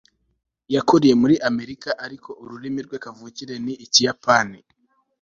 yakuriye 0.75 1.13
muri 1.21 1.35
amerika, 1.49 1.89
ariko 2.05 2.29
ururimi 2.43 2.79
rwe 2.85 2.97
kavukire 3.03 3.55
ni 3.65 3.73
ikiyapani 3.85 4.59